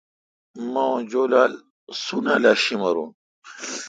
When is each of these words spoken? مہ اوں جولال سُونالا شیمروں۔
مہ 0.71 0.81
اوں 0.89 1.01
جولال 1.11 1.53
سُونالا 2.03 2.53
شیمروں۔ 2.63 3.09